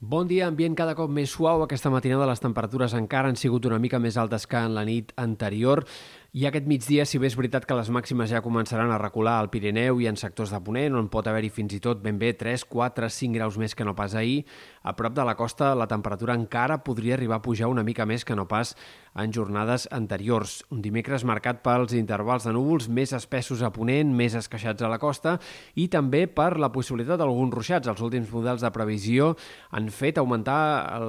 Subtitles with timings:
[0.00, 1.60] Bon dia, ambient cada cop més suau.
[1.60, 5.10] Aquesta matinada les temperatures encara han sigut una mica més altes que en la nit
[5.20, 5.82] anterior.
[6.30, 9.48] I aquest migdia, si bé és veritat que les màximes ja començaran a recular al
[9.50, 12.62] Pirineu i en sectors de Ponent, on pot haver-hi fins i tot ben bé 3,
[12.70, 14.44] 4, 5 graus més que no pas ahir,
[14.86, 18.22] a prop de la costa la temperatura encara podria arribar a pujar una mica més
[18.24, 18.76] que no pas
[19.18, 20.60] en jornades anteriors.
[20.70, 25.00] Un dimecres marcat pels intervals de núvols més espessos a Ponent, més esqueixats a la
[25.02, 25.34] costa
[25.74, 27.90] i també per la possibilitat d'alguns ruixats.
[27.90, 29.32] Els últims models de previsió
[29.74, 30.60] han fet augmentar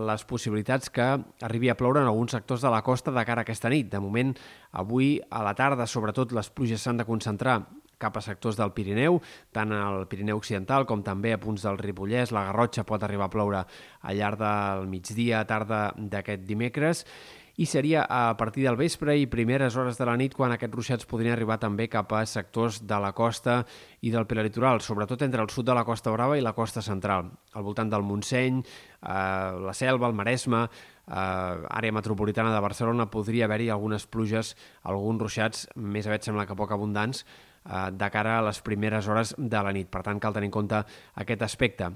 [0.10, 1.14] les possibilitats que
[1.46, 3.92] arribi a ploure en alguns sectors de la costa de cara a aquesta nit.
[3.94, 4.34] De moment,
[4.72, 7.60] Avui a la tarda, sobretot, les pluges s'han de concentrar
[8.02, 9.20] cap a sectors del Pirineu,
[9.54, 12.34] tant al Pirineu Occidental com també a punts del Ripollès.
[12.34, 17.06] La Garrotxa pot arribar a ploure al llarg del migdia, tarda d'aquest dimecres,
[17.58, 21.08] i seria a partir del vespre i primeres hores de la nit quan aquests ruixats
[21.10, 23.62] podrien arribar també cap a sectors de la costa
[24.02, 27.32] i del prelitoral, sobretot entre el sud de la Costa Brava i la costa central,
[27.54, 29.08] al voltant del Montseny, eh,
[29.68, 35.68] la Selva, el Maresme, eh, àrea metropolitana de Barcelona, podria haver-hi algunes pluges, alguns ruixats,
[35.76, 37.26] més aviat sembla que poc abundants,
[37.66, 39.90] eh, de cara a les primeres hores de la nit.
[39.90, 40.84] Per tant, cal tenir en compte
[41.16, 41.92] aquest aspecte.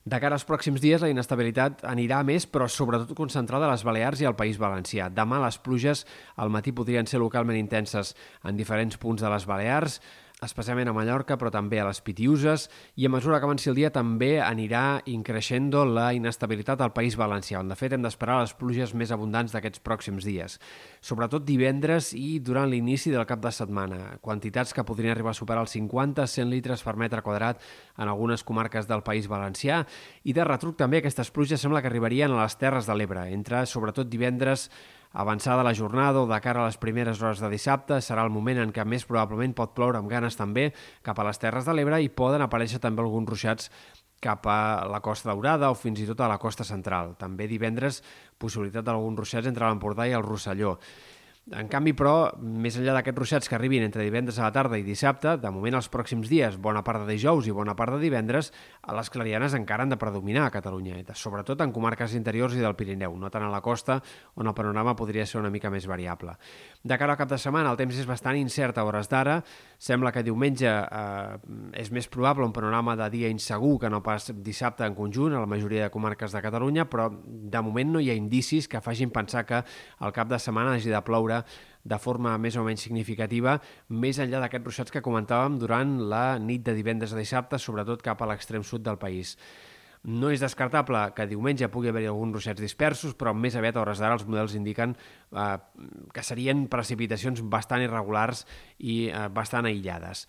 [0.00, 4.22] De cara als pròxims dies, la inestabilitat anirà més, però sobretot concentrada a les Balears
[4.22, 5.10] i al País Valencià.
[5.12, 6.06] Demà les pluges
[6.40, 8.14] al matí podrien ser localment intenses
[8.48, 9.98] en diferents punts de les Balears,
[10.44, 13.90] especialment a Mallorca, però també a les Pitiuses, i a mesura que avanci el dia
[13.92, 18.94] també anirà increixendo la inestabilitat al País Valencià, on de fet hem d'esperar les pluges
[18.94, 20.58] més abundants d'aquests pròxims dies.
[21.00, 25.66] Sobretot divendres i durant l'inici del cap de setmana, quantitats que podrien arribar a superar
[25.66, 27.60] els 50-100 litres per metre quadrat
[27.98, 29.84] en algunes comarques del País Valencià,
[30.24, 33.66] i de retruc també aquestes pluges sembla que arribarien a les Terres de l'Ebre, entre
[33.68, 34.70] sobretot divendres
[35.12, 38.60] Avançada la jornada o de cara a les primeres hores de dissabte serà el moment
[38.62, 40.68] en què més probablement pot ploure amb ganes també
[41.02, 43.72] cap a les Terres de l'Ebre i poden aparèixer també alguns ruixats
[44.22, 47.16] cap a la Costa Daurada o fins i tot a la costa central.
[47.18, 48.02] També divendres
[48.38, 50.76] possibilitat d'alguns ruixats entre l'Empordà i el Rosselló.
[51.50, 54.84] En canvi, però, més enllà d'aquests ruixats que arribin entre divendres a la tarda i
[54.86, 58.52] dissabte, de moment els pròxims dies, bona part de dijous i bona part de divendres,
[58.86, 62.76] a les clarianes encara han de predominar a Catalunya, sobretot en comarques interiors i del
[62.78, 63.98] Pirineu, no tant a la costa,
[64.38, 66.36] on el panorama podria ser una mica més variable.
[66.84, 69.40] De cara al cap de setmana, el temps és bastant incert a hores d'ara.
[69.80, 71.34] Sembla que diumenge eh,
[71.82, 75.42] és més probable un panorama de dia insegur que no pas dissabte en conjunt a
[75.42, 79.10] la majoria de comarques de Catalunya, però de moment no hi ha indicis que facin
[79.10, 79.64] pensar que
[80.00, 81.39] el cap de setmana hagi de ploure
[81.84, 83.56] de forma més o menys significativa,
[83.88, 88.20] més enllà d'aquests ruixats que comentàvem durant la nit de divendres a dissabte, sobretot cap
[88.20, 89.36] a l'extrem sud del país.
[90.02, 94.00] No és descartable que diumenge pugui haver-hi alguns ruixats dispersos, però més aviat a hores
[94.00, 95.56] d'ara els models indiquen eh,
[96.14, 98.46] que serien precipitacions bastant irregulars
[98.78, 100.24] i eh, bastant aïllades.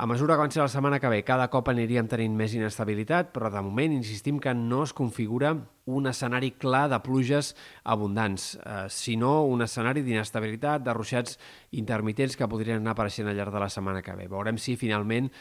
[0.00, 3.48] A mesura que avanci la setmana que ve, cada cop aniríem tenint més inestabilitat, però
[3.50, 5.50] de moment insistim que no es configura
[5.90, 7.48] un escenari clar de pluges
[7.82, 11.34] abundants, eh, sinó un escenari d'inestabilitat, de ruixats
[11.72, 14.28] intermitents que podrien anar apareixent al llarg de la setmana que ve.
[14.30, 15.32] Veurem si finalment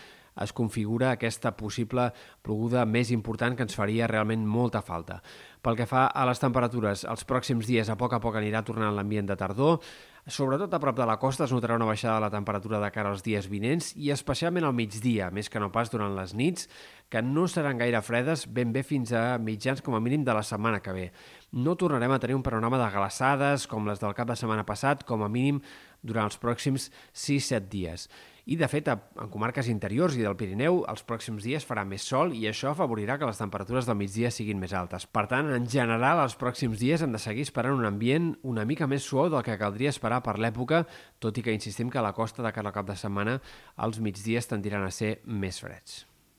[0.41, 2.09] es configura aquesta possible
[2.41, 5.21] ploguda més important que ens faria realment molta falta.
[5.61, 8.95] Pel que fa a les temperatures, els pròxims dies a poc a poc anirà tornant
[8.95, 9.81] l'ambient de tardor,
[10.27, 13.13] Sobretot a prop de la costa es notarà una baixada de la temperatura de cara
[13.13, 16.67] als dies vinents i especialment al migdia, més que no pas durant les nits,
[17.09, 20.43] que no seran gaire fredes ben bé fins a mitjans com a mínim de la
[20.43, 21.09] setmana que ve.
[21.51, 25.05] No tornarem a tenir un panorama de glaçades com les del cap de setmana passat,
[25.07, 25.61] com a mínim
[26.03, 28.09] durant els pròxims 6-7 dies.
[28.47, 32.31] I, de fet, en comarques interiors i del Pirineu, els pròxims dies farà més sol
[32.31, 35.03] i això afavorirà que les temperatures del migdia siguin més altes.
[35.03, 38.87] Per tant, en general, els pròxims dies hem de seguir esperant un ambient una mica
[38.87, 40.85] més suau del que caldria esperar per l'època,
[41.19, 43.41] tot i que insistim que a la costa de cara al cap de setmana
[43.83, 46.05] els migdies tendiran a ser més freds.